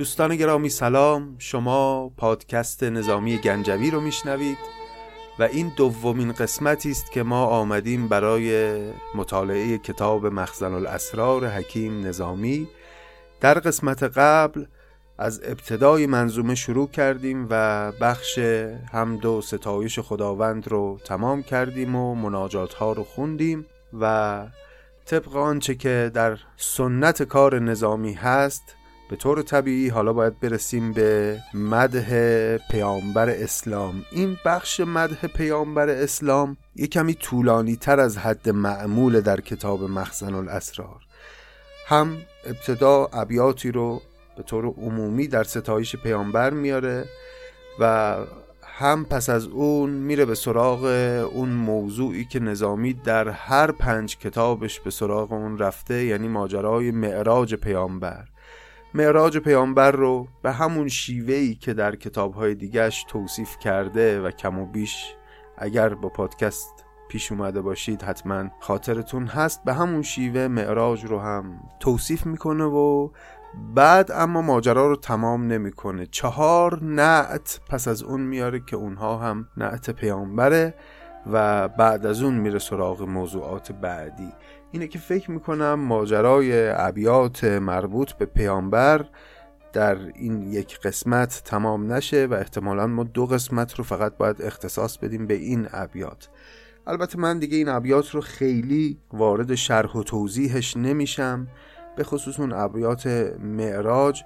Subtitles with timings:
[0.00, 1.36] دوستان گرامی سلام.
[1.38, 4.58] شما پادکست نظامی گنجوی رو میشنوید
[5.38, 8.78] و این دومین قسمتی است که ما آمدیم برای
[9.14, 12.68] مطالعه کتاب مخزن الاسرار حکیم نظامی.
[13.40, 14.64] در قسمت قبل
[15.18, 18.38] از ابتدای منظومه شروع کردیم و بخش
[18.92, 23.66] حمد و ستایش خداوند رو تمام کردیم و مناجات ها رو خوندیم
[24.00, 24.46] و
[25.06, 28.76] طبق آنچه که در سنت کار نظامی هست
[29.10, 34.04] به طور طبیعی حالا باید برسیم به مده پیامبر اسلام.
[34.10, 40.34] این بخش مده پیامبر اسلام یه کمی طولانی تر از حد معمول در کتاب مخزن
[40.34, 41.00] الاسرار.
[41.86, 44.02] هم ابتدا ابیاتی رو
[44.36, 47.04] به طور عمومی در ستایش پیامبر میاره
[47.80, 48.16] و
[48.62, 50.84] هم پس از اون میره به سراغ
[51.32, 57.54] اون موضوعی که نظامی در هر پنج کتابش به سراغ اون رفته یعنی ماجرای معراج
[57.54, 58.29] پیامبر.
[58.94, 64.66] معراج پیامبر رو به همون شیوهی که در کتابهای دیگش توصیف کرده و کم و
[64.66, 65.14] بیش
[65.58, 69.64] اگر با پادکست پیش اومده باشید حتما خاطرتون هست.
[69.64, 73.10] به همون شیوه معراج رو هم توصیف می‌کنه و
[73.74, 76.06] بعد اما ماجرا رو تمام نمی‌کنه.
[76.06, 80.74] چهار نعت پس از اون میاره که اونها هم نعت پیامبره
[81.32, 84.32] و بعد از اون میره سراغ موضوعات بعدی.
[84.72, 89.06] اینه که فکر می‌کنم ماجرای ابیات مربوط به پیامبر
[89.72, 94.98] در این یک قسمت تمام نشه و احتمالا ما دو قسمت رو فقط باید اختصاص
[94.98, 96.28] بدیم به این ابیات.
[96.86, 101.48] البته من دیگه این ابیات رو خیلی وارد شرح و توضیحش نمیشم
[101.96, 103.06] به خصوص اون ابیات
[103.42, 104.22] معراج.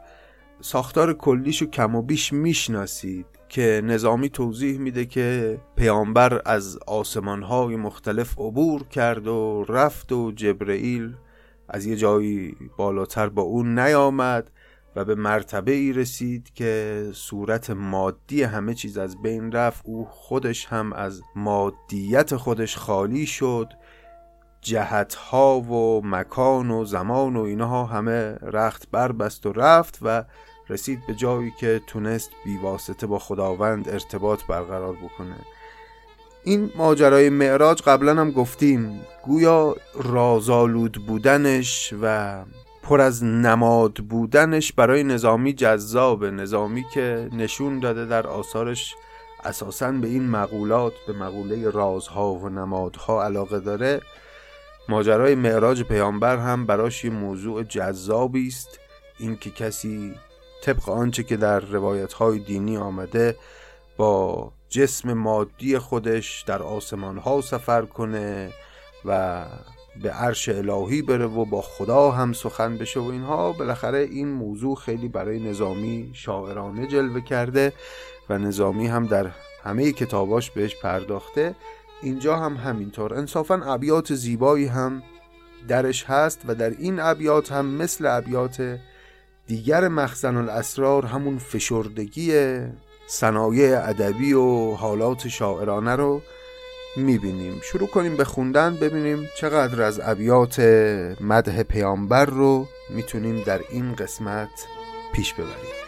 [0.61, 3.27] ساختار کلیش رو کم و بیش می‌شناسید.
[3.55, 11.15] که نظامی توضیح میده که پیامبر از آسمانهای مختلف عبور کرد و رفت و جبرئیل
[11.69, 14.51] از یه جایی بالاتر با اون نیامد
[14.97, 19.83] و به مرتبه ای رسید که صورت مادی همه چیز از بین رفت.
[19.85, 23.73] او خودش هم از مادیت خودش خالی شد.
[24.61, 30.25] جهتها و مکان و زمان و اینها همه رخت بربست و رفت و
[30.69, 35.37] رسید به جایی که تونست بیواسطه با خداوند ارتباط برقرار بکنه.
[36.45, 39.01] این ماجرای معراج قبلا هم گفتیم.
[39.23, 42.35] گویا رازآلود بودنش و
[42.83, 48.95] پر از نماد بودنش برای نظامی جذاب نظامی که نشون داده در آثارش
[49.45, 54.01] اساسا به این مقولات به مقوله رازها و نمادها علاقه داره.
[54.89, 58.81] ماجرای معراج پیامبر هم براش یه موضوع جذابی است.
[59.19, 60.15] اینکه کسی
[60.65, 63.37] طبق آنچه که در روایت های دینی آمده
[63.97, 68.53] با جسم مادی خودش در آسمان ها سفر کنه
[69.05, 69.45] و
[70.03, 74.77] به عرش الهی بره و با خدا هم سخن بشه و اینها بالاخره این موضوع
[74.77, 77.73] خیلی برای نظامی شاعرانه جلوه کرده
[78.29, 79.31] و نظامی هم در
[79.65, 81.55] همه کتاباش بهش پرداخته.
[82.03, 83.15] اینجا هم همینطور.
[83.15, 85.03] انصافا ابیات زیبایی هم
[85.69, 88.79] درش هست و در این ابیات هم مثل ابیات
[89.47, 92.59] دیگر مخزن الاسرار همون فشردگی
[93.07, 96.23] صنایع ادبی و حالات شاعرانه رو
[96.97, 97.61] می‌بینیم.
[97.63, 100.61] شروع کنیم به خوندن ببینیم چقدر از ابیات
[101.21, 104.67] مده پیامبر رو می‌تونیم در این قسمت
[105.13, 105.84] پیش ببریم.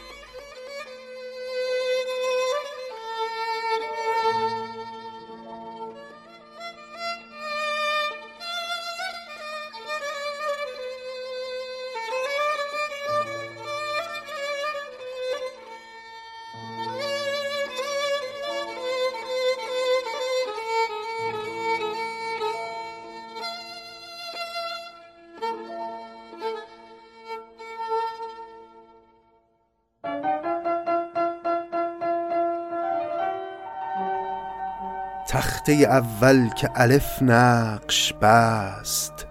[35.67, 39.27] تخته اول که الف نقش بست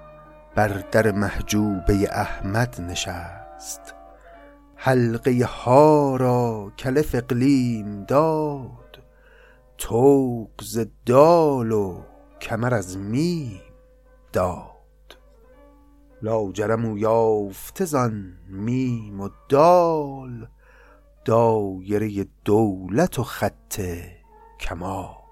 [0.56, 3.96] بر در محجوبه احمد نشست.
[4.76, 9.04] حلقه حا را کالف اقلیم داد
[9.78, 12.02] طوق ز دال و
[12.42, 13.62] کمر از میم
[14.34, 15.18] داد.
[16.22, 20.48] لاجرم او یافت از آن میم و دال
[21.26, 23.82] دایره دولت و خط
[24.60, 25.25] کمال.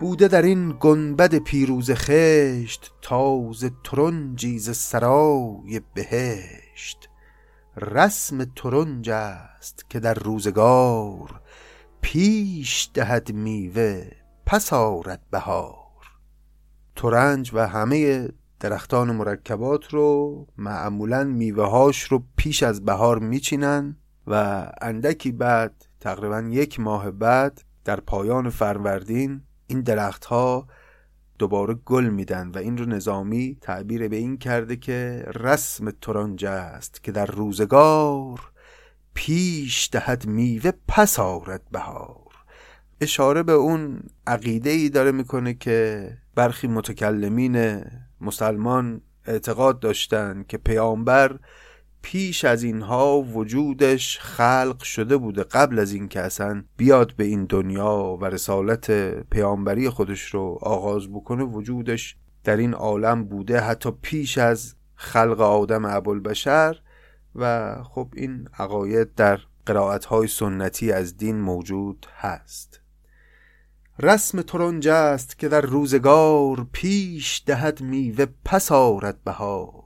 [0.00, 7.08] بوده در این گنبد پیروز خشت تاز ترنجی ز سرای بهشت.
[7.76, 11.40] رسم ترنج است که در روزگار
[12.00, 14.10] پیش دهد میوه
[14.46, 15.76] پس آرد بهار.
[16.96, 18.28] ترنج و همه
[18.60, 23.96] درختان مرکبات رو معمولا میوه هاش رو پیش از بهار میچینن
[24.26, 30.68] و اندکی بعد تقریبا یک ماه بعد در پایان فروردین این درختها
[31.38, 37.04] دوباره گل میدن و این رو نظامی تعبیر به این کرده که رسم ترانجه است
[37.04, 38.40] که در روزگار
[39.14, 42.34] پیش دهد میوه پس آرد بهار.
[43.00, 47.84] اشاره به اون عقیده ای داره می‌کنه که برخی متکلمین
[48.20, 51.38] مسلمان اعتقاد داشتن که پیامبر
[52.02, 58.18] پیش از اینها وجودش خلق شده بوده قبل از اینکه اصلا بیاد به این دنیا
[58.20, 58.90] و رسالت
[59.30, 65.84] پیامبری خودش رو آغاز بکنه وجودش در این عالم بوده حتی پیش از خلق آدم
[65.84, 66.76] ابوالبشر.
[67.34, 72.80] و خب این عقاید در قرائت های سنتی از دین موجود هست.
[73.98, 79.79] رسم ترنج است که در روزگار پیش دهد میوه پس آرد بهار.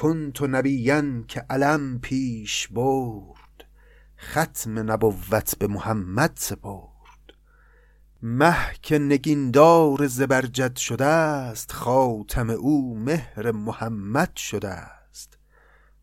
[0.00, 3.64] کنت نبیین که علم پیش برد
[4.18, 7.34] ختم نبوت به محمد سپرد.
[8.22, 15.38] مه که نگیندار زبرجد شده است خاتم او مهر محمد شده است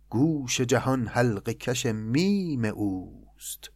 [0.10, 3.72] گوش جهان حلقه کش میم اوست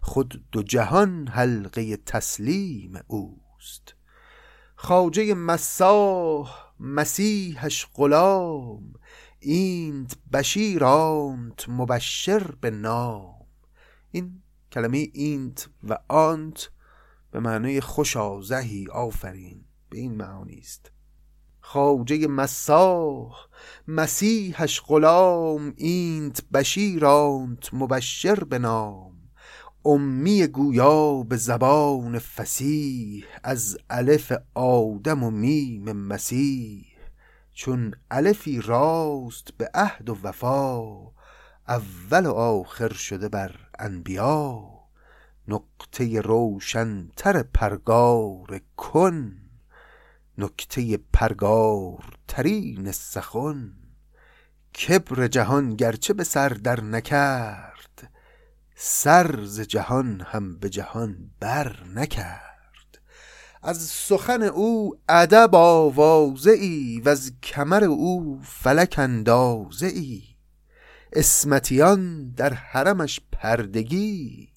[0.00, 3.94] خود دو جهان حلقه تسلیم اوست.
[4.76, 8.97] خواجه مساح مسیحش غلام
[9.40, 13.46] اینت بشیرانت مبشر به نام.
[14.10, 14.42] این
[14.72, 16.70] کلمه اینت و آنت
[17.30, 19.64] به معنای خوش آزهی آفرین.
[19.90, 20.92] به این معانی است.
[21.60, 23.36] خواجه مساح
[23.88, 29.12] مسیحش غلام اینت بشیرانت مبشر به نام.
[29.84, 36.87] امی گویا به زبان فسیح از الف آدم و میم مسیح.
[37.58, 40.78] چون الفی راست به عهد و وفا
[41.68, 44.70] اول و آخر شده بر انبیا.
[45.48, 49.36] نقطه روشنتر پرگار کن
[50.38, 53.74] نکته پرگار ترین سخن.
[54.74, 58.12] کبر جهان گرچه به سر در نکرد
[58.74, 62.47] سر ز جهان هم به جهان بر نکرد.
[63.68, 70.22] از سخن او ادب آوازه ای و از کمر او فلک اندازه ای
[71.12, 74.48] اسمتیان در حرمش پردگی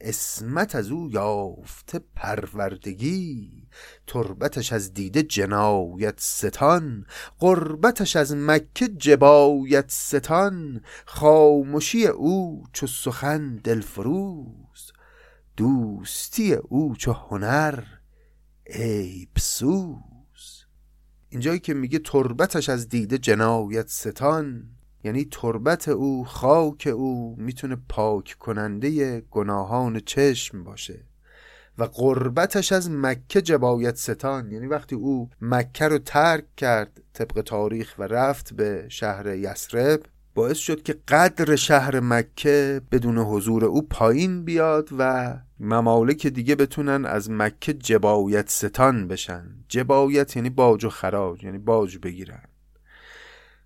[0.00, 3.68] اسمت از او یافته پروردگی.
[4.06, 7.06] تربتش از دیده جنایت ستان
[7.38, 10.80] قربتش از مکه جبایت ستان.
[11.06, 14.92] خاموشی او چو سخن دلفروز
[15.56, 17.84] دوستی او چو هنر.
[18.74, 20.64] عیب سوز
[21.28, 24.68] اینجایی که میگه تربتش از دیده جنایت ستان
[25.04, 31.04] یعنی تربت او خاک او می‌تونه پاک کننده گناهان چشم باشه.
[31.78, 34.50] و قربتش از مکه جبایت ستان.
[34.50, 40.02] یعنی وقتی او مکه رو ترک کرد طبق تاریخ و رفت به شهر یسرب
[40.34, 47.04] باعث شد که قدر شهر مکه بدون حضور او پایین بیاد و ممالک دیگه بتونن
[47.06, 49.64] از مکه جبایت ستان بشن.
[49.68, 52.42] جبایت یعنی باج و خراج یعنی باج بگیرن.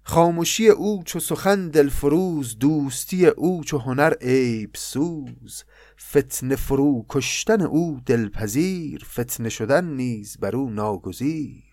[0.02, 5.64] خاموشی او چو سخن دلفروز دوستی او چو هنر عیب سوز.
[6.10, 11.65] فتن فرو کشتن او دلپذیر فتنه شدن نیز بر او ناگزیر.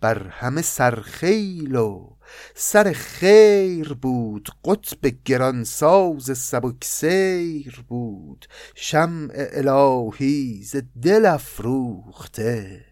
[0.00, 2.16] بر همه سرخیل و
[2.54, 8.46] سر خیر بود قطب گرانساز سبک سیر بود.
[8.74, 12.84] شمع الهی ز دل افروخته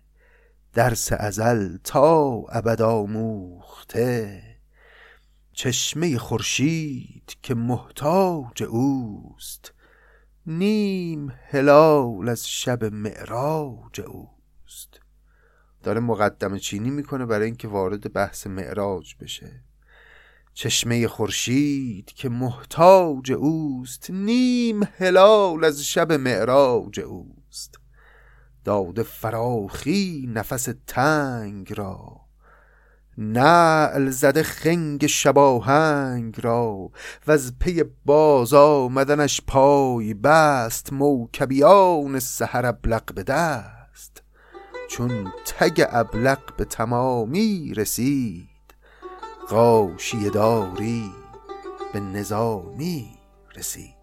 [0.74, 4.42] درس ازل تا ابد آموخته.
[5.52, 9.72] چشمه خورشید که محتاج اوست
[10.46, 14.35] نیم هلال از شب معراج اوست.
[15.86, 19.62] داره مقدم چینی می‌کنه برای اینکه وارد بحث معراج بشه.
[20.54, 27.74] چشمه خورشید که محتاج اوست نیم هلال از شب معراج اوست.
[28.64, 32.20] داده فراخی نفس تنگ را
[33.18, 36.90] نعل زده خنگ شباهنگ را.
[37.26, 43.22] و از پی باز آمدنش پای بست موکبیان سهر ابلق به
[44.88, 48.48] چون تگ ابلق به تمامی رسید
[49.48, 51.12] غاشیه داری
[51.92, 53.18] به نظامی
[53.56, 53.95] رسید.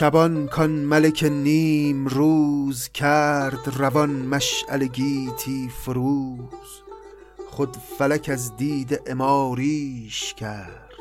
[0.00, 6.82] شبان کان ملک نیم روز کرد روان مشعل گیتی فروز.
[7.50, 11.00] خود فلک از دید اماریش کرد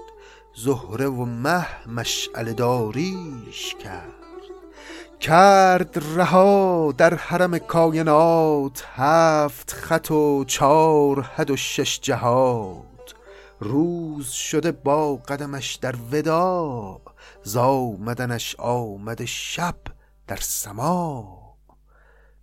[0.55, 4.13] زهره و مه مشعل داریش کرد.
[5.19, 12.88] کرد رها در حرم کاینات هفت خط و چار حد و شش جهات.
[13.59, 17.01] روز شده با قدمش در ودا
[17.43, 19.75] زامدنش آمد شب
[20.27, 21.39] در سما.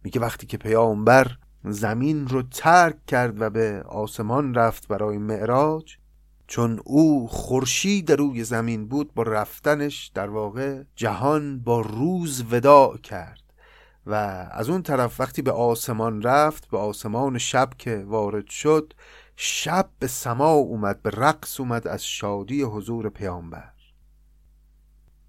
[0.04, 5.96] میگه وقتی که پیامبر زمین رو ترک کرد و به آسمان رفت برای معراج
[6.46, 13.40] چون او خورشید روی زمین بود با رفتنش در واقع جهان با روز وداع کرد.
[14.06, 14.14] و
[14.52, 18.92] از اون طرف وقتی به آسمان رفت به آسمان شب که وارد شد
[19.36, 23.72] شب به سما اومد به رقص اومد از شادی حضور پیامبر.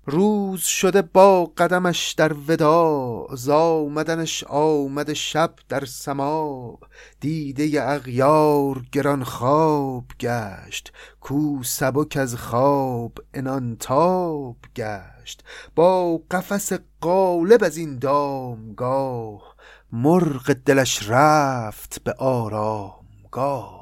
[0.10, 6.80] روز شده با قدمش در ودا زامدنش آمد شب در سما.
[7.20, 15.44] دیده اغیار گران خواب گشت کو سبک از خواب انان تاب گشت.
[15.76, 19.56] با قفس قالب از این دامگاه
[19.92, 23.77] مرغ دلش رفت به آرامگاه.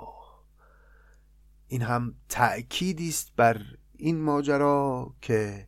[1.75, 3.61] این هم تأکیدی است بر
[3.97, 5.67] این ماجرا که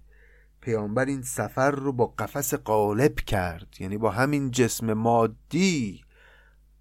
[0.62, 3.68] پیامبر این سفر رو با قفس قالب کرد.
[3.80, 6.02] یعنی با همین جسم مادی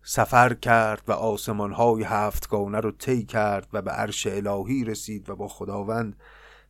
[0.02, 5.36] سفر کرد و آسمان های هفتگانه رو طی کرد و به عرش الهی رسید و
[5.36, 6.16] با خداوند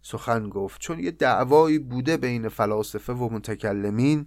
[0.03, 0.81] سخن گفت.
[0.81, 4.27] چون یه دعوایی بوده بین فلاسفه و متکلمین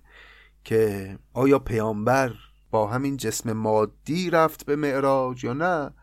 [0.63, 2.33] که آیا پیامبر
[2.71, 5.93] با همین جسم مادی رفت به معراج یا نه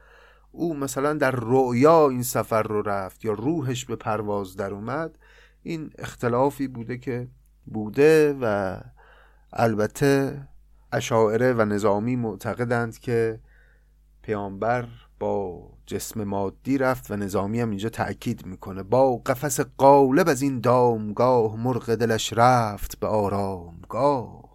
[0.57, 5.19] او مثلا در رؤیا این سفر رو رفت یا روحش به پرواز در اومد
[5.63, 7.29] این اختلافی بوده که
[7.67, 8.77] بوده و
[9.53, 10.43] البته
[10.93, 13.41] اشاعره و نظامی معتقدند که
[14.23, 14.89] پیامبر
[15.21, 18.83] با جسم مادی رفت و نظامی هم اینجا تأکید می‌کنه.
[18.83, 24.46] با قفس قالب از این دامگاه مرغ دلش رفت به آرامگاه.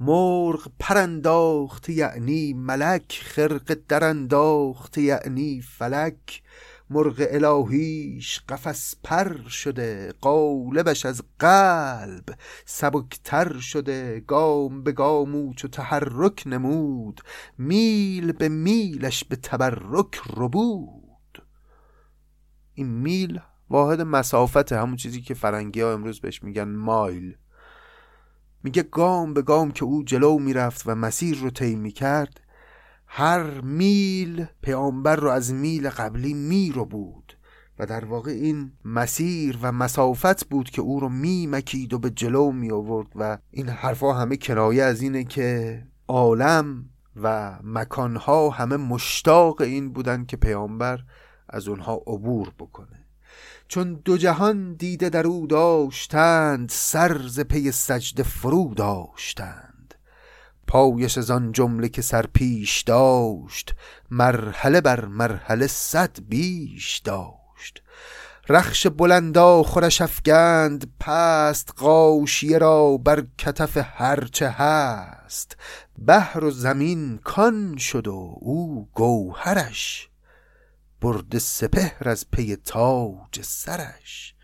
[0.00, 6.42] مرغ پرانداخت یعنی ملک خرق درانداخت یعنی فلک.
[6.90, 12.24] مرغ الهیش قفس پر شده قالبش از قلب
[12.64, 14.20] سبکتر شده.
[14.26, 17.20] گام به گام چو تحرک نمود
[17.58, 21.42] میل به میلش به تبرک ربود.
[22.74, 27.36] این میل واحد مسافت همون چیزی که فرنگی ها امروز بهش میگن مایل.
[28.62, 32.40] میگه گام به گام که او جلو می‌رفت و مسیر رو طی می‌کرد
[33.06, 37.36] هر میل پیامبر رو از میل قبلی می رو بود
[37.78, 42.10] و در واقع این مسیر و مسافت بود که او رو می مکید و به
[42.10, 46.84] جلو می آورد و این حرفها همه کنایه از اینه که عالم
[47.22, 51.00] و مکانها همه مشتاق این بودن که پیامبر
[51.48, 53.05] از اونها عبور بکنه.
[53.68, 59.94] چون دو جهان دیده در او داشتند سر ز پی سجده فرو داشتند.
[60.66, 63.74] پایش از آن جمله که سر پیش داشت
[64.10, 67.82] مرحله بر مرحله صد بیش داشت.
[68.48, 75.56] رخش بلندا خورش افگند پست قاشیه را بر کتف هرچه هست.
[76.06, 80.08] بحر و زمین کان شد و او گوهرش
[81.00, 84.34] برد سپهر از پی تاج سرش.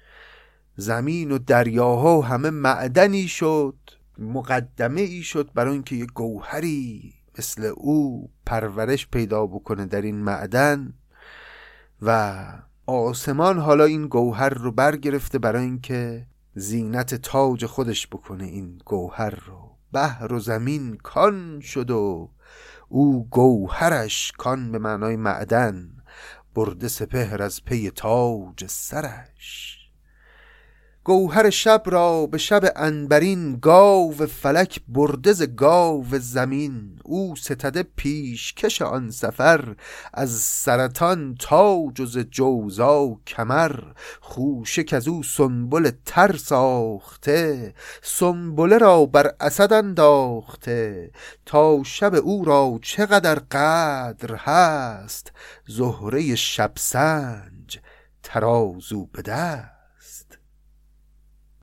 [0.76, 3.76] زمین و دریاها همه معدنی شد
[4.18, 10.94] مقدمه ای شد برای اینکه یه گوهری مثل او پرورش پیدا بکنه در این معدن
[12.02, 12.44] و
[12.87, 19.76] آسمان حالا این گوهر رو برگرفته برای اینکه زینت تاج خودش بکنه این گوهر رو.
[19.92, 22.30] بحر و زمین کان شد و
[22.88, 25.90] او گوهرش کان به معنای معدن.
[26.54, 29.81] برده سپهر از پی تاج سرش.
[31.04, 36.99] گوهر شب را به شب انبرین گاو فلک بردز گاو زمین.
[37.04, 39.76] او ستده پیشکش آن سفر
[40.14, 43.80] از سرطان تاج و ز جوزا کمر.
[44.21, 51.11] خوشک از او سنبل تر ساخته سنبله را بر اسد انداخته.
[51.47, 55.32] تا شب او را چقدر قدر هست
[55.66, 57.78] زهره شب سنج
[58.23, 59.23] ترازو به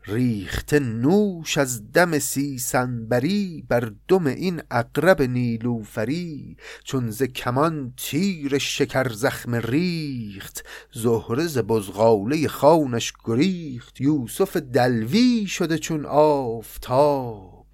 [0.10, 9.10] ریخته نوش از دم سیسنبری بر دم این اقرب نیلوفری چون ز کمان تیر شکر
[9.10, 17.68] زخم ریخت زهره ز بزغاله خانش گریخت یوسف دلوی شده چون آفتاب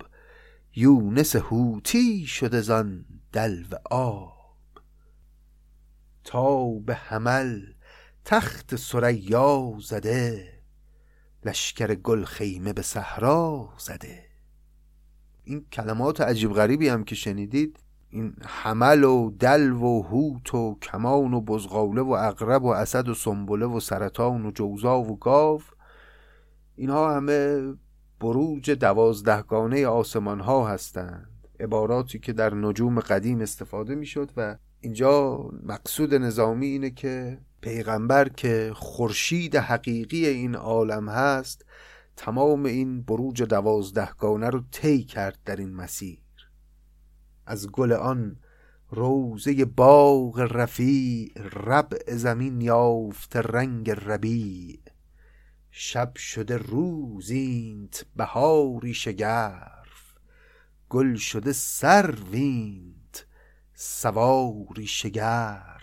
[0.75, 4.35] یونس هوتی شده زان دلو آب.
[6.23, 7.61] تا به حمل
[8.25, 10.54] تخت سریا زده
[11.45, 14.23] لشکر گل خیمه به صحرا زده.
[15.43, 21.33] این کلمات عجیب غریبی هم که شنیدید این حمل و دلو و هوت و کمان
[21.33, 25.61] و بزغاله و اقرب و اسد و سنبله و سرطان و جوزا و گاو
[26.75, 27.73] اینها همه
[28.19, 31.29] بروج دوازدهگانه آسمان ها هستند.
[31.59, 38.71] عباراتی که در نجوم قدیم استفاده می‌شد و اینجا مقصود نظامی اینه که پیغمبر که
[38.75, 41.65] خورشید حقیقی این عالم هست
[42.15, 46.19] تمام این بروج دوازدهگانه رو طی کرد در این مسیر.
[47.45, 48.37] از گل آن
[48.89, 51.31] روزه باغ رفیع
[51.65, 54.79] ربع زمین یافت رنگ ربیع.
[55.71, 60.15] شب شده روزینت بهاری شگرف
[60.89, 63.25] گل شده سروینت
[63.73, 65.74] سواری شگرف.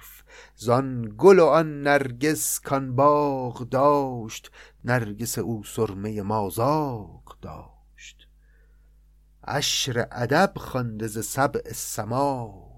[0.65, 4.51] زان گل و آن نرگس کان باغ داشت
[4.85, 8.29] نرگس او سرمه مازاق داشت.
[9.47, 12.69] عشر ادب خوانده ز سبع سما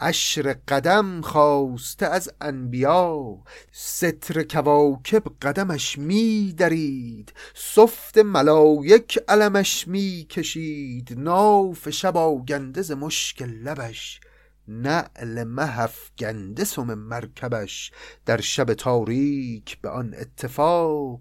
[0.00, 3.38] عشر قدم خواسته از انبیا.
[3.72, 11.14] ستر کواکب قدمش می درید صفت ملایک علمش می کشید.
[11.16, 14.20] ناف شب آگنده ز مشک لبش
[14.68, 17.92] نعل محف گنده سم مرکبش
[18.26, 21.20] در شب تاریک به آن اتفاق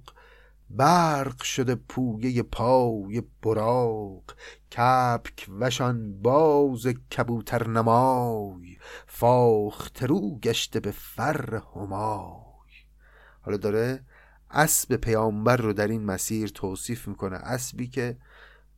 [0.69, 4.35] برق شده پویه پای براق
[4.71, 8.77] کپک وشان باز کبوتر نمای
[9.07, 12.71] فاخته رو گشته به فر همای.
[13.41, 14.03] حالا داره
[14.51, 18.17] اسب پیامبر رو در این مسیر توصیف می‌کنه اسبی که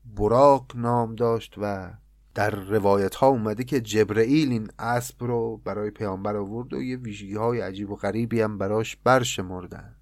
[0.06, 1.94] براق نام داشت و
[2.36, 7.36] در روایت ها اومده که جبرئیل این اسب رو برای پیامبر آورد و یه ویژگی
[7.36, 9.96] های عجیب و غریبی هم براش برشمردن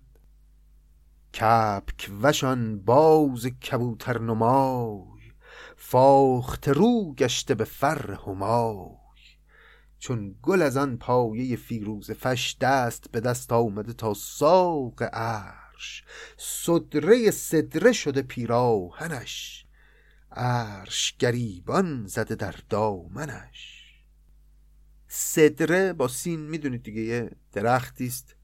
[1.33, 5.21] کپک وشان باز کبوتر نمای
[5.75, 8.89] فاخت رو گشته به فر همای.
[9.99, 16.03] چون گل از آن پایه فیروز فش دست به دست آمده تا ساق عرش
[16.37, 19.60] صدره صدره شده پیراهنش.
[20.31, 23.81] عرش گریبان زده در دامنش.
[25.07, 28.35] صدره با سین می‌دونید دیگه یه درختی است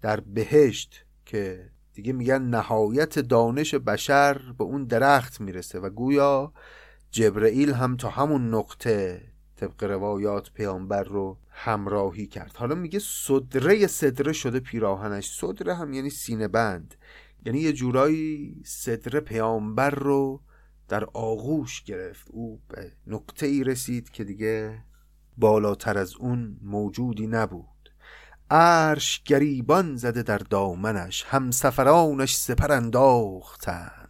[0.00, 6.52] در بهشت که دیگه میگن نهایت دانش بشر به اون درخت می‌رسه و گویا
[7.10, 9.22] جبرئیل هم تا همون نقطه
[9.56, 12.56] طبق روایات پیامبر رو همراهی کرد.
[12.56, 15.30] حالا میگه صدره صدره شده پیراهنش.
[15.30, 16.94] صدره هم یعنی سینه بند.
[17.46, 20.40] یعنی یه جورایی صدره پیامبر رو
[20.90, 22.28] در آغوش گرفت.
[22.30, 24.84] او به نقطه ای رسید که دیگه
[25.38, 27.90] بالاتر از اون موجودی نبود.
[28.50, 34.00] عرش گریبان زده در دامنش همسفرانش سپر انداختند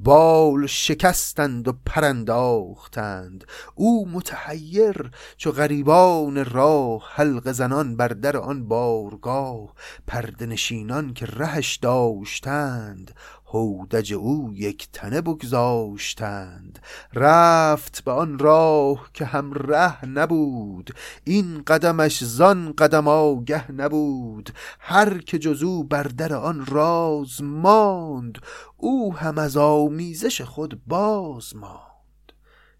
[0.00, 3.44] بال شکستند و پرنداختند
[3.74, 9.74] او متحیر چو غریبان راه حلق زنان بر در آن بارگاه.
[10.06, 13.14] پرده نشینان که رهش داشتند.
[13.52, 16.78] هودج او یک تنه بگذاشتند.
[17.14, 20.94] رفت به آن راه که هم ره نبود.
[21.24, 24.50] این قدمش زان قدم آگه نبود.
[24.80, 28.38] هر که جز او بر در آن راز ماند
[28.76, 32.32] او هم از آمیزش خود باز ماند.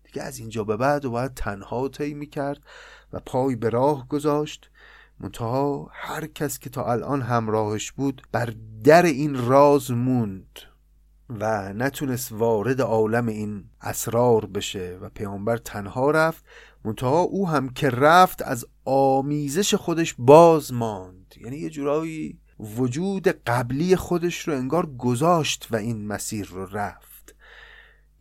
[0.05, 2.61] دیگه از اینجا به بعد باید تنها طی می‌کرد
[3.13, 4.71] و پای به راه گذاشت.
[5.23, 8.55] منتها هر کس که تا الان همراهش بود بر
[8.85, 10.59] در این راز موند
[11.31, 16.45] و نتونست وارد عالم این اسرار بشه و پیامبر تنها رفت.
[16.85, 21.35] منتها او هم که رفت از آمیزش خودش باز ماند.
[21.41, 27.12] یعنی یه جورایی وجود قبلی خودش رو انگار گذاشت و این مسیر رو رفت.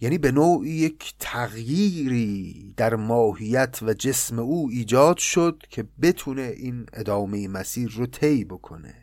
[0.02, 6.86] یعنی به نوعی یک تغییری در ماهیت و جسم او ایجاد شد که بتونه این
[6.94, 8.96] ادامه مسیر رو طی بکنه.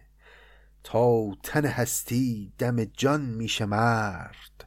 [0.84, 4.66] تا تن هستی دم جان میشه مرد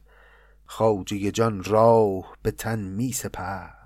[0.66, 3.82] خواجه جان راه به تن می سپرد.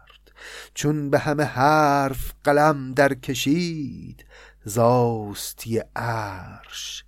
[0.75, 4.25] چون به همه حرف قلم در کشید
[4.65, 7.05] زاستی عرش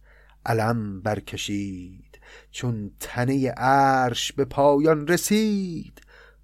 [0.47, 2.08] علم برکشید.
[2.51, 6.01] چون تنه عرش به پایان رسید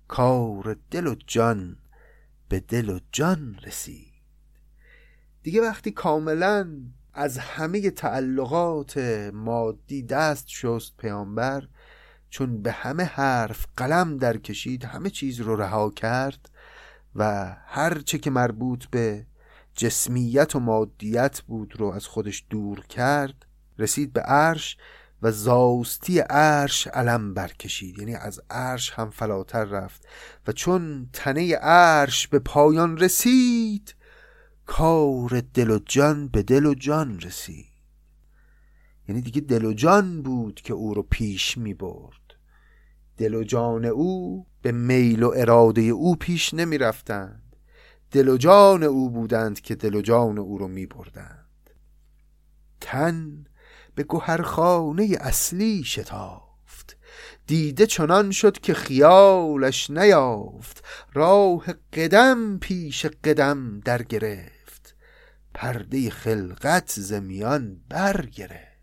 [0.09, 1.77] کار دل و جان
[2.49, 4.15] به دل و جان رسید.
[5.43, 6.69] دیگه وقتی کاملا
[7.15, 8.99] از همه تعلقات
[9.35, 11.69] مادی دست شست پیامبر
[12.31, 16.51] چون به همه حرف قلم در کشید همه چیز رو رها کرد
[17.15, 19.27] و هر چه که مربوط به
[19.75, 23.47] جسمیت و مادیت بود رو از خودش دور کرد
[23.79, 24.77] رسید به عرش
[25.25, 27.99] و زاستی عرش علم برکشید.
[27.99, 30.07] یعنی از عرش هم فلاتر رفت.
[30.47, 33.95] و چون تنه عرش به پایان رسید
[34.67, 37.67] کار دل و جان به دل و جان رسید.
[39.09, 42.35] یعنی دیگه دل و جان بود که او رو پیش می برد.
[43.17, 47.57] دل و جان او به میل و اراده او پیش نمی رفتند.
[48.11, 51.71] دل و جان او بودند که دل و جان او رو می بردند.
[52.81, 53.45] تن
[53.95, 56.97] به گوهرخانه اصلی شتافت.
[57.47, 60.85] دیده چنان شد که خیالش نیافت.
[61.13, 64.97] راه قدم پیش قدم در گرفت.
[65.55, 68.75] پرده خلقت زمیان برگرفت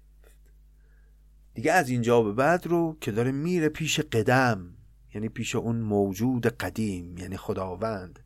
[1.54, 4.74] دیگه از اینجا به بعد رو که داره میره پیش قدم
[5.14, 8.20] یعنی پیش اون موجود قدیم یعنی خداوند.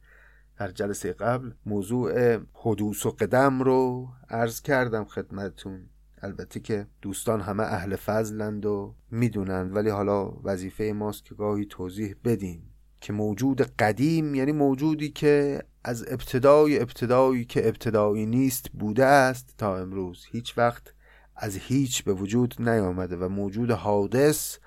[0.57, 5.89] در جلسه قبل موضوع حدوث و قدم رو عرض کردم خدمتون
[6.25, 12.15] البته که دوستان همه اهل فضلند و می‌دونند ولی حالا وظیفه ماست که گاهی توضیح
[12.23, 19.53] بدیم که موجود قدیم یعنی موجودی که از ابتدای ابتدایی که ابتدایی نیست بوده است
[19.57, 20.25] تا امروز.
[20.31, 20.93] هیچ وقت
[21.35, 24.57] از هیچ به وجود نیامده و موجود حادث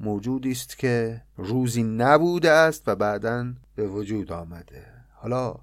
[0.00, 4.86] موجودی است که روزی نبوده است و بعدا به وجود آمده.
[5.14, 5.54] حالا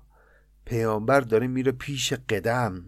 [0.65, 2.85] پیامبر داره میره پیش قدم.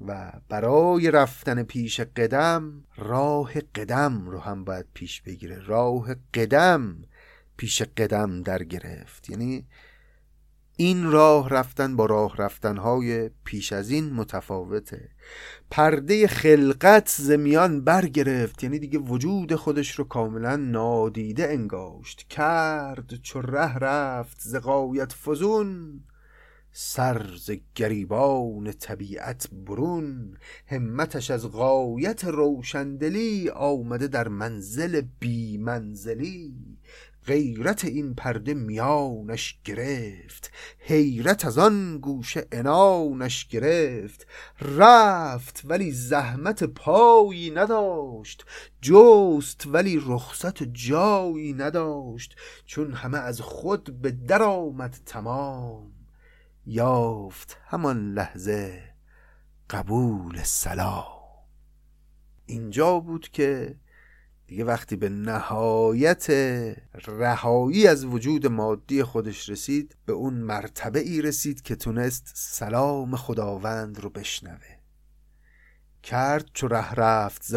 [0.00, 5.58] و برای رفتن پیش قدم راه قدم رو هم باید پیش بگیره.
[5.58, 6.96] راه قدم
[7.56, 9.30] پیش قدم در گرفت.
[9.30, 9.66] یعنی
[10.76, 15.10] این راه رفتن با راه رفتنهای پیش از این متفاوته.
[15.70, 18.64] پرده خلقت زمیان برگرفت.
[18.64, 22.28] یعنی دیگه وجود خودش رو کاملا نادیده انگاشت.
[22.28, 26.00] کرد چو ره رفت زقایت فزون.
[26.76, 36.54] سر ز گریبان طبیعت برون همتش از غایت روشندلی آمده در منزل بی منزلی.
[37.26, 44.26] غیرت این پرده میانش گرفت حیرت از آن گوشه انانش گرفت.
[44.60, 48.44] رفت ولی زحمت پایی نداشت
[48.82, 52.36] جست ولی رخصت جایی نداشت.
[52.66, 55.93] چون همه از خود به در آمد تمام
[56.66, 58.82] یافت همان لحظه
[59.70, 61.04] قبول سلام
[62.46, 63.76] اینجا بود که
[64.46, 66.26] دیگه وقتی به نهایت
[67.06, 74.00] رهایی از وجود مادی خودش رسید به اون مرتبه ای رسید که تونست سلام خداوند
[74.00, 74.78] رو بشنوه.
[76.02, 77.54] کرد چو ره رفت ز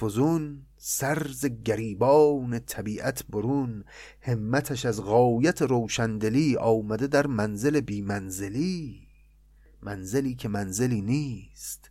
[0.00, 3.84] فزون سر ز گریبان طبیعت برون
[4.20, 9.08] همتش از غایت روشندلی آمده در منزل بی منزلی.
[9.82, 11.90] منزلی که منزلی نیست.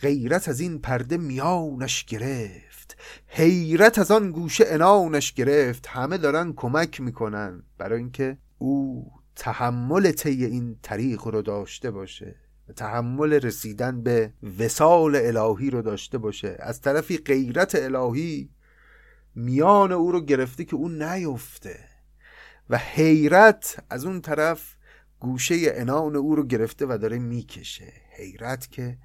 [0.00, 2.96] غیرت از این پرده میانش گرفت.
[3.26, 5.86] حیرت از آن گوشه انانش گرفت.
[5.86, 7.62] همه دارن کمک می‌کنن.
[7.78, 12.47] برای اینکه او تحمل طی این طریق رو داشته باشه.
[12.76, 16.56] تحمل رسیدن به وسال الهی رو داشته باشه.
[16.60, 18.50] از طرفی غیرت الهی
[19.34, 21.78] میان او رو گرفته که او نیفته.
[22.70, 24.76] و حیرت از اون طرف
[25.20, 27.92] گوشه انان او رو گرفته و داره می‌کشه.
[28.16, 28.98] حیرت که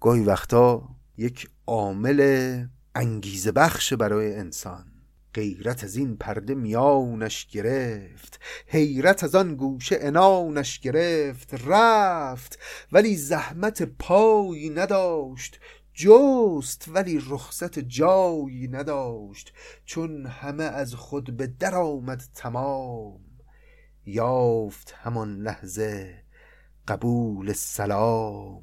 [0.00, 4.97] گاهی وقتا یک عامل انگیزه بخش برای انسان.
[5.34, 12.58] غیرت از این پرده میانش گرفت حیرت از آن گوشه انانش گرفت رفت
[12.92, 15.60] ولی زحمت پایی نداشت
[15.94, 19.52] جست ولی رخصت جایی نداشت
[19.84, 23.20] چون همه از خود به در آمد تمام.
[24.06, 26.24] یافت همان لحظه
[26.88, 28.62] قبول سلام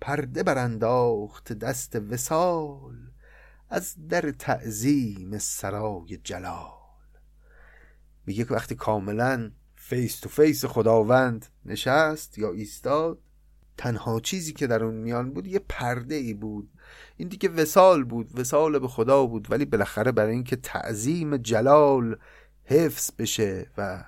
[0.00, 2.96] پرده برانداخت دست وصال
[3.70, 6.70] از در تعظیم سرای جلال.
[8.26, 13.18] میگه که وقتی کاملا face to face خداوند نشست یا ایستاد
[13.76, 16.70] تنها چیزی که در اون میان بود یه پرده ای بود.
[17.16, 22.16] این دیگه وصال بود وصال به خدا بود ولی بالاخره برای اینکه تعظیم جلال
[22.64, 24.04] حفظ بشه و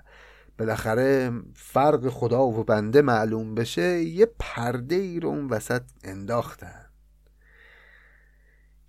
[0.58, 6.87] بالاخره فرق خدا و بنده معلوم بشه یه پرده ای رو اون وسط انداختن.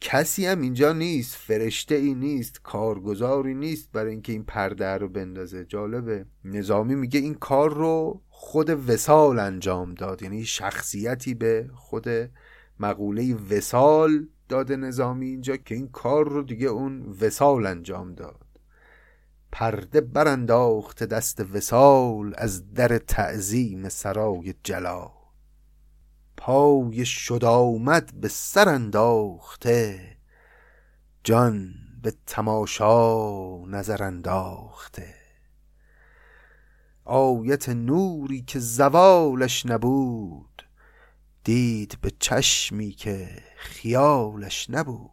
[0.02, 5.66] کسی هم اینجا نیست فرشته ای نیست کارگزاری نیست برای اینکه این پرده رو بندازه.
[5.66, 6.26] جالبه.
[6.46, 10.22] نظامی میگه این کار رو خود وسال انجام داد.
[10.22, 12.08] یعنی شخصیتی به خود
[12.80, 18.46] مقوله وسال داده نظامی اینجا که این کار رو دیگه اون وسال انجام داد.
[19.52, 25.19] پرده برانداخته دست وسال از در تعظیم سرای جلال.
[26.42, 30.18] پای شد آمد به سر انداخته
[31.24, 31.74] جان
[32.04, 35.16] به تماشا نظر انداخته.
[37.06, 40.64] آیت نوری که زوالش نبود
[41.44, 45.10] دید به چشمی که خیالش نبود.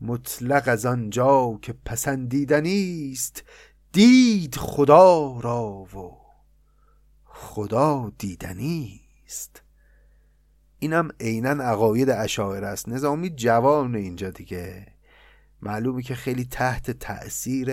[0.00, 3.44] مطلق از آنجا که پسندیدنیست
[3.92, 6.16] دید خدا را و
[7.24, 9.05] خدا دیدنی.
[9.26, 9.62] است
[10.78, 12.88] اینم عینا عقاید اشاعر است.
[12.88, 14.86] نظامی جوان اینجا دیگه.
[15.62, 17.70] معلومه که خیلی تحت تأثیر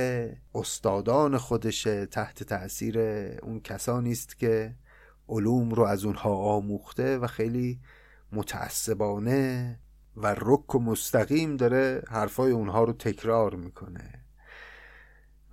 [0.55, 2.99] استادان خودشه تحت تأثیر
[3.43, 4.75] اون کسانی است که
[5.29, 7.79] علوم رو از اونها آموخته و خیلی
[8.31, 9.79] متعصبانه
[10.17, 14.22] و رک و مستقیم داره حرفای اونها رو تکرار می‌کنه.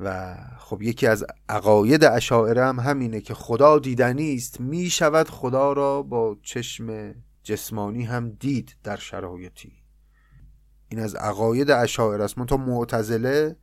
[0.01, 4.61] و خب یکی از عقاید اشاعره هم همینه که خدا دیدنی است.
[4.61, 9.73] می شود خدا را با چشم جسمانی هم دید در شرایطی.
[10.89, 12.47] این از عقاید اشاعره است.
[12.47, 13.57] تا معتزله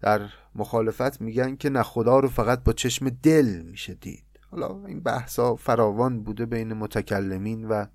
[0.00, 0.20] در
[0.54, 4.24] مخالفت میگن که نه خدا رو فقط با چشم دل میشه دید.
[4.50, 7.86] حالا این بحثا فراوان بوده بین متکلمین و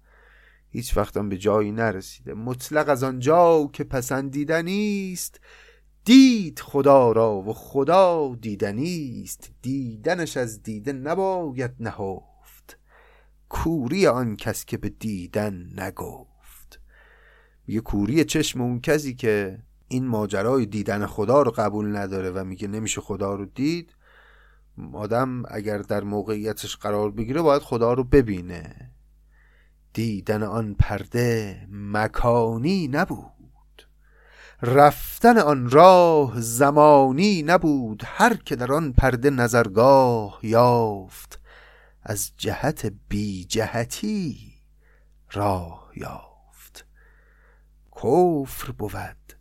[0.69, 2.33] هیچ وقت هم به جایی نرسیده.
[2.33, 5.39] مطلق از آنجا که پسندیدنی است
[6.07, 9.51] دید خدا را و خدا دیدنی است.
[9.61, 12.79] دیدنش از دیده نباید نهفت.
[13.49, 16.81] کوری آن کس که به دیدن نگفت.
[17.67, 22.67] میگه کوری چشم اون کسی که این ماجرای دیدن خدا رو قبول نداره و میگه
[22.67, 23.95] نمیشه خدا رو دید.
[24.93, 28.91] آدم اگر در موقعیتش قرار بگیره باید خدا رو ببینه.
[29.93, 33.36] دیدن آن پرده مکانی نبود.
[34.61, 41.39] رفتن آن راه زمانی نبود هر که در آن پرده نظرگاه یافت
[42.03, 44.53] از جهت بی جهتی
[45.31, 46.85] راه یافت.
[47.95, 49.33] کفر بود.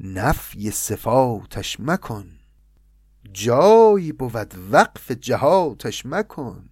[0.00, 2.26] نفی صفاتش مکن.
[3.32, 6.70] جایی بود وقف جهاتش مکن.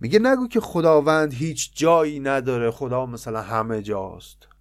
[0.00, 2.70] میگه نگو که خداوند هیچ جایی نداره.
[2.70, 4.53] خدا مثلا همه جاست.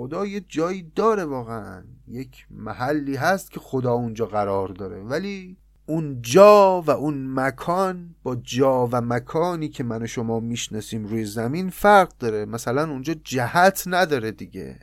[0.00, 1.84] خدا یه جایی داره واقعا.
[2.08, 5.02] یک محلی هست که خدا اونجا قرار داره.
[5.02, 11.04] ولی اون جا و اون مکان با جا و مکانی که من و شما می‌شناسیم
[11.04, 12.44] روی زمین فرق داره.
[12.44, 14.80] مثلا اونجا جهت نداره دیگه.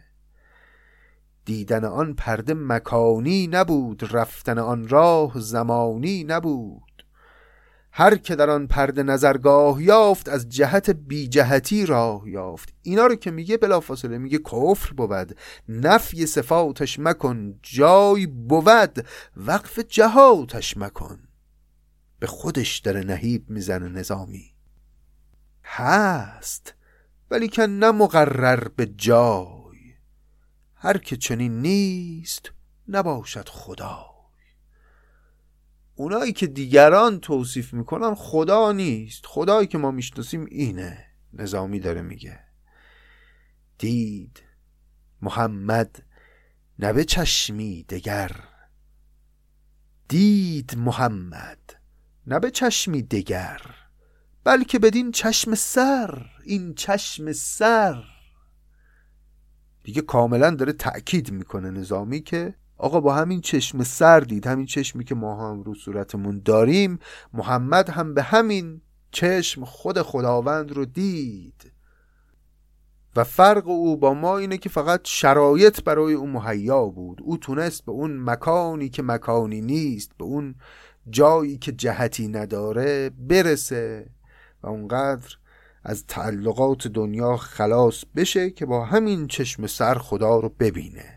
[1.45, 4.15] دیدن آن پرده مکانی نبود.
[4.15, 6.86] رفتن آن راه زمانی نبود.
[7.99, 12.73] هر که در آن پرده نظرگاه یافت از جهت بی جهتی راه یافت.
[12.81, 15.37] اینا رو که میگه بلافاصله میگه کفر بود.
[15.69, 19.05] نفی صفاتش مکن جای بود.
[19.37, 21.19] وقف جهاتش مکن.
[22.19, 24.53] به خودش داره نهیب می‌زنه نظامی.
[25.63, 26.73] هست
[27.31, 29.93] ولی که نه مقرر به جای.
[30.75, 32.51] هر که چنین نیست
[32.87, 34.16] نباشد خدا
[35.97, 39.25] اونایی که دیگران توصیف می‌کنن خدا نیست.
[39.25, 41.05] خدایی که ما می‌شناسیم اینه.
[41.33, 42.39] نظامی داره میگه.
[43.77, 44.43] دید
[45.21, 46.03] محمد
[46.79, 48.31] نبه چشمی دگر.
[50.07, 51.59] دید محمد
[52.27, 53.61] نبه چشمی دگر
[54.43, 58.03] بلکه بدین چشم سر این چشم سر.
[59.83, 65.03] دیگه کاملا داره تأکید می‌کنه نظامی که آقا با همین چشم سر دید همین چشمی
[65.03, 66.99] که ما هم رو صورتمون داریم
[67.33, 71.71] محمد هم به همین چشم خود خداوند رو دید.
[73.15, 77.21] و فرق او با ما اینه که فقط شرایط برای او مهیا بود.
[77.23, 80.55] او تونست به اون مکانی که مکانی نیست به اون
[81.09, 84.09] جایی که جهتی نداره برسه
[84.63, 85.37] و اونقدر
[85.83, 91.16] از تعلقات دنیا خلاص بشه که با همین چشم سر خدا رو ببینه.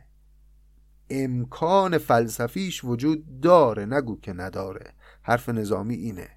[1.11, 3.87] امکان فلسفیش وجود داره.
[3.87, 4.95] نگو که نداره.
[5.23, 6.29] حرف نظامی اینه.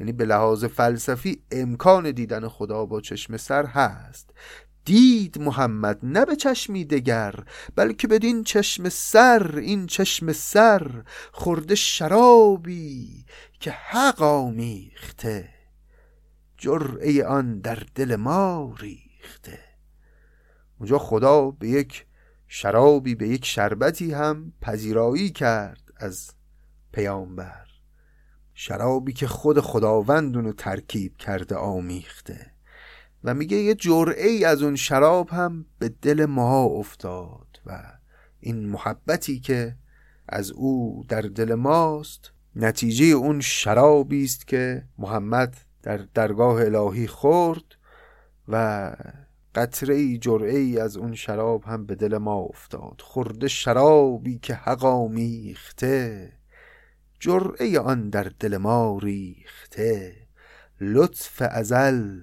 [0.00, 4.30] یعنی به لحاظ فلسفی امکان دیدن خدا با چشم سر هست.
[4.84, 7.34] دید محمد نه به چشمی دگر
[7.76, 13.24] بلکه بدین چشم سر این چشم سر خورده شرابی
[13.60, 15.48] که حق آمیخته.
[16.56, 19.58] جرعه آن در دل ما ریخته.
[20.78, 22.05] اونجا خدا به یک
[22.48, 26.30] شرابی به یک شربتی هم پذیرایی کرد از
[26.92, 27.66] پیامبر.
[28.54, 32.46] شرابی که خود خداوند اونو ترکیب کرده آمیخته
[33.24, 37.82] و میگه یه جرعه ای از اون شراب هم به دل ما افتاد و
[38.40, 39.76] این محبتی که
[40.28, 47.64] از او در دل ماست نتیجه اون شرابی است که محمد در درگاه الهی خورد
[48.48, 48.92] و
[49.56, 53.00] قطره ای جرعه ای از اون شراب هم به دل ما افتاد.
[53.00, 56.32] خورده شرابی که حق آمیخته
[57.20, 60.16] جرعه آن در دل ما ریخته.
[60.80, 62.20] لطف ازل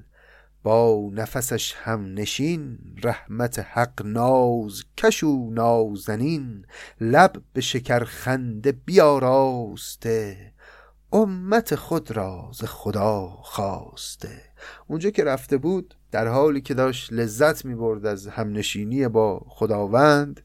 [0.64, 6.66] با نفسش هم نشین رحمت حق ناز کشو نازنین.
[7.02, 10.54] لب به شکر خنده بیاراسته
[11.14, 14.53] امت خود را ز خدا خواسته.
[14.88, 20.42] اونجا که رفته بود در حالی که داشت لذت می برد از همنشینی با خداوند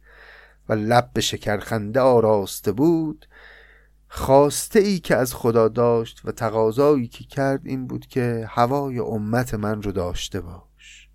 [0.69, 3.27] و لب به شکرخنده آراسته بود
[4.09, 9.55] خواسته ای که از خدا داشت و تقاضایی که کرد این بود که هوای امت
[9.55, 11.09] من رو داشته باش.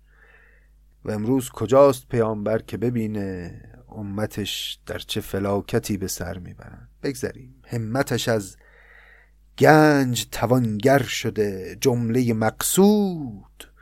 [1.04, 7.54] و امروز کجاست پیامبر که ببینه امتش در چه فلاکتی به سر می‌برن بگذریم.
[7.66, 8.56] همتش از
[9.58, 13.72] گنج توانگر شده جمله مقصود.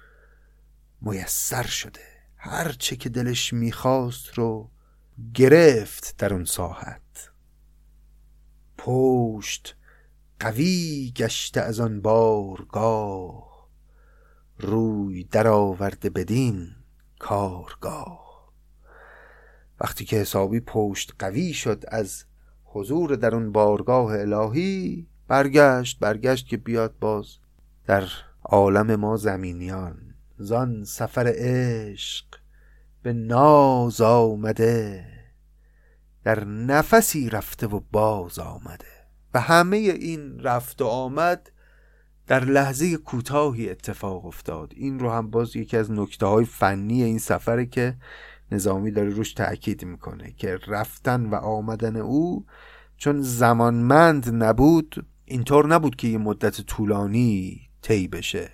[1.00, 2.00] میسر شده
[2.36, 4.70] هر چه که دلش می‌خواست رو
[5.34, 7.30] گرفت در اون ساحت.
[8.78, 9.76] پشت
[10.40, 13.68] قوی گشته از آن بارگاه
[14.58, 16.70] روی درآورده بدین
[17.18, 18.52] کارگاه.
[19.80, 22.24] وقتی که حسابی پشت قوی شد از
[22.64, 27.26] حضور در اون بارگاه الهی برگشت برگشت که بیاد باز.
[27.86, 28.04] در
[28.44, 32.24] عالم ما زمینیان زان سفر عشق
[33.02, 35.04] به ناز آمده.
[36.24, 38.86] در نفسی رفته و باز آمده.
[39.34, 41.50] و همه این رفت و آمد
[42.26, 44.72] در لحظه کوتاهی اتفاق افتاد.
[44.76, 47.96] این رو هم باز یکی از نکته های فنی این سفره که
[48.50, 52.46] نظامی داره روش تأکید می‌کنه که رفتن و آمدن او
[52.96, 58.50] چون زمانمند نبود اینطور نبود که یه مدت طولانی طی بشه.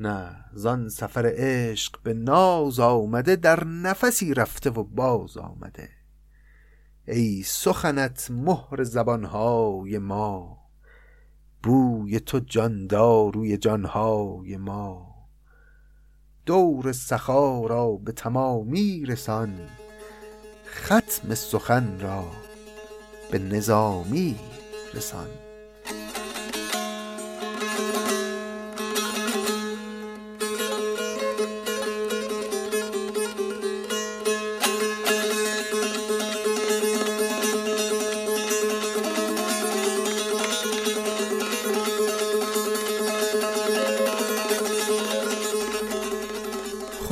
[0.00, 5.88] نه زان سفر عشق به ناز آمده در نفسی رفته و باز آمده.
[7.08, 10.58] ای سخنت مهر زبانهای ما
[11.62, 15.12] بوی تو جانداروی جانهای ما.
[16.46, 19.68] دور سخا را به تمامی رسان
[20.66, 22.24] ختم سخن را
[23.30, 24.36] به نظامی
[24.94, 25.41] رسان.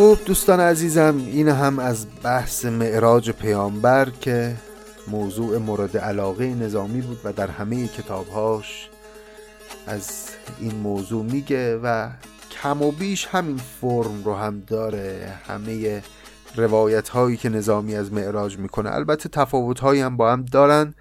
[0.01, 4.57] خب دوستان عزیزم این هم از بحث معراج پیامبر که
[5.09, 8.89] موضوع مورد علاقه نظامی بود و در همه کتابهاش
[9.87, 10.29] از
[10.61, 12.09] این موضوع میگه و
[12.63, 15.33] کم و بیش همین فرم رو هم داره.
[15.49, 16.03] همه
[16.57, 20.95] روایت هایی که نظامی از معراج می‌کنه البته تفاوت هایی هم با هم دارن.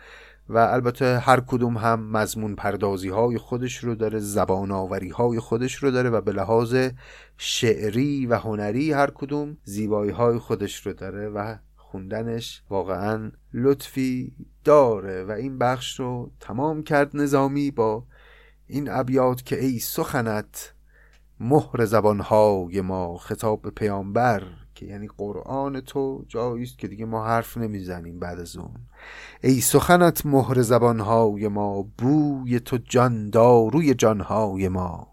[0.50, 5.76] و البته هر کدوم هم مضمون پردازی های خودش رو داره زبان آوری های خودش
[5.76, 6.76] رو داره و به لحاظ
[7.38, 15.24] شعری و هنری هر کدوم زیبایی های خودش رو داره و خوندنش واقعا لطفی داره
[15.24, 18.04] و این بخش رو تمام کرد نظامی با
[18.68, 20.74] این ابیات که ای سخنت
[21.40, 24.44] مهر زبانهای ما خطاب پیامبر.
[24.80, 28.76] که یعنی قرآن تو جایی است که دیگه ما حرف نمی‌زنیم بعد از اون.
[29.44, 35.08] ای سخنت مهر زبانهای ما بوی تو جان داروی جانهای ما.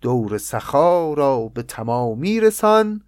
[0.00, 3.02] دور سخا را به تمامی رسان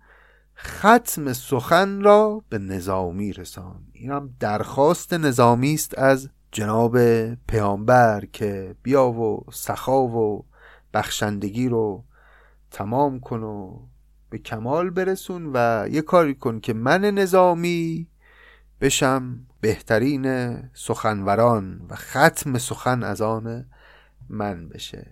[0.57, 3.83] ختم سخن را به نظامی رسان.
[3.93, 6.99] این هم درخواست نظامی است از جناب
[7.35, 10.45] پیامبر که بیا و سخا و
[10.95, 12.05] بخشندگی رو
[12.71, 13.79] تمام کن و
[14.33, 18.09] به کمال برسون و یه کاری کن که من نظامی
[18.81, 23.67] بشم بهترین سخنوران و ختم سخن از آن
[24.29, 25.07] من بشه.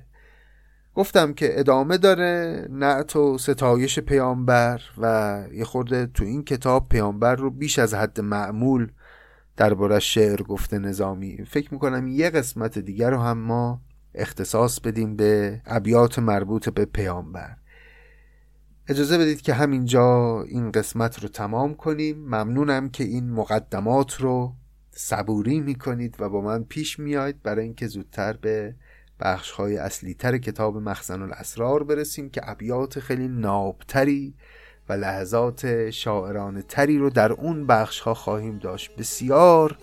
[0.94, 7.34] گفتم که ادامه داره نعت و ستایش پیامبر و یه خورده تو این کتاب پیامبر
[7.34, 8.92] رو بیش از حد معمول
[9.56, 11.44] درباره شعر گفته نظامی.
[11.48, 13.80] فکر می‌کنم یه قسمت دیگر رو هم ما
[14.14, 17.59] اختصاص بدیم به ابیات مربوط به پیامبر.
[18.90, 22.18] اجازه بدید که همینجا این قسمت رو تمام کنیم.
[22.18, 24.52] ممنونم که این مقدمات رو
[24.90, 28.74] صبوری می‌کنید و با من پیش میاید برای اینکه زودتر به
[29.20, 34.34] بخش های اصلی تر کتاب مخزن الاسرار برسیم که ابیات خیلی نابتری
[34.88, 38.96] و لحظات شاعرانه تری رو در اون بخش ها خواهیم داشت.
[38.96, 39.78] بسیار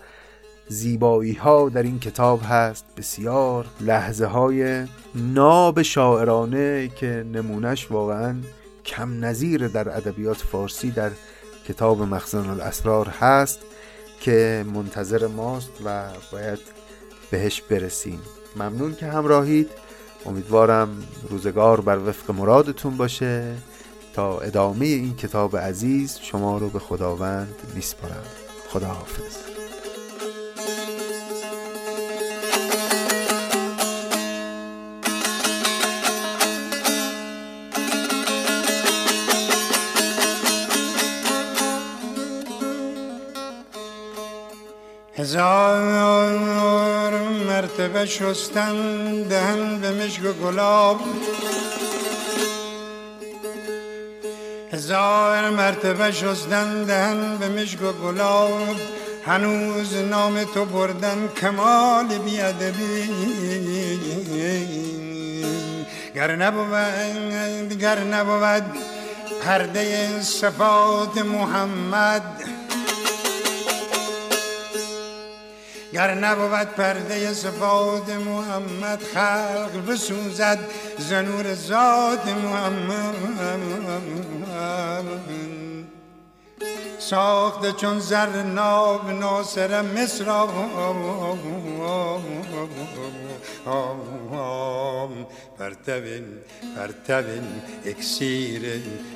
[0.68, 2.84] زیبایی ها در این کتاب هست.
[2.96, 4.84] بسیار لحظه های
[5.14, 8.36] ناب شاعرانه که نمونش واقعا
[8.88, 11.10] کم نظیر در ادبیات فارسی در
[11.68, 13.58] کتاب مخزن الاسرار هست
[14.20, 16.58] که منتظر ماست و باید
[17.30, 18.20] بهش برسیم.
[18.56, 19.70] ممنون که همراهید.
[20.26, 23.54] امیدوارم روزگار بر وفق مرادتون باشه.
[24.14, 28.24] تا ادامه این کتاب عزیز شما رو به خداوند میسپارم.
[28.68, 29.57] خداحافظ.
[45.28, 47.12] هزار
[47.48, 48.76] مرتبه شستن
[49.22, 51.00] دهن به مشک و گلاب.
[54.72, 58.76] هزار مرتبه شستن دهن به مشک و گلاب.
[59.26, 63.10] هنوز نام تو بردن کمال بیادبی.
[66.14, 68.64] گر نبود گر نبود
[69.42, 72.57] پرده صفات محمد
[75.92, 80.58] گر نبود پرده صفات محمد خلق بسوزد
[80.98, 83.14] زنور ذات محمد
[86.98, 90.24] ساخته چون زر ناب ناصر مصر
[95.58, 96.24] پرتبن
[96.76, 98.62] پرتبن اکسیر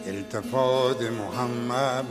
[0.07, 2.05] التفات محمد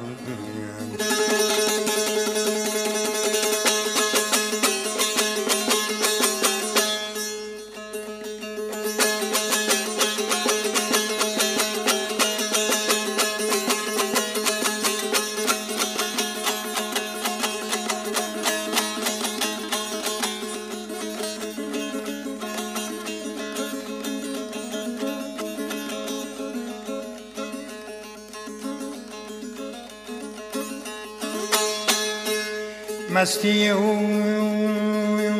[33.21, 33.95] مستی او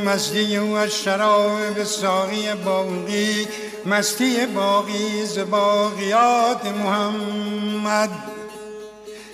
[0.05, 3.47] مستی او از شراب ساقی باقی
[3.85, 8.09] مستی باقی ز باقیات محمد.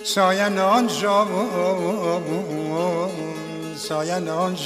[0.04, 2.22] ساین آن جابون
[3.76, 4.56] ساین آن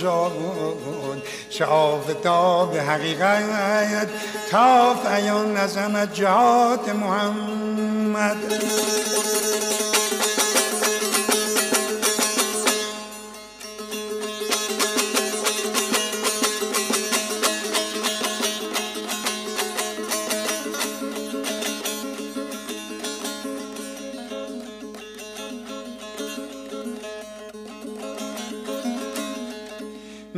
[1.50, 4.08] چه آفتاب حقیقت
[4.50, 8.36] تاف ایان نظمت جهات محمد.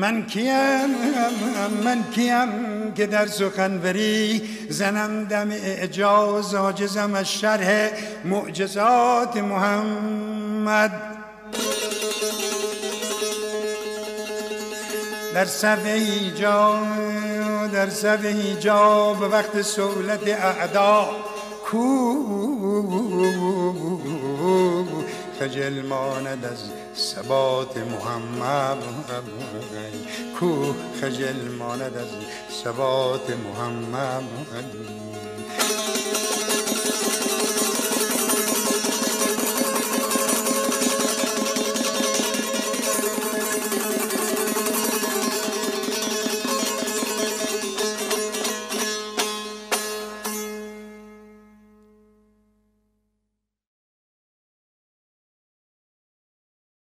[0.05, 0.91] من کیم
[1.85, 7.91] من کیم که در سخنوری زنم دم اعجاز آجزم از شرح
[8.25, 10.93] معجزات محمد.
[15.35, 16.87] در صف ایجاب
[17.73, 21.09] در صف ایجاب وقت سولت اعدا
[21.65, 22.15] کو
[25.41, 26.59] خجل ماند از
[26.97, 28.79] ثبات محمد.
[30.41, 32.09] کو خجل ماند از
[32.65, 34.25] ثبات محمد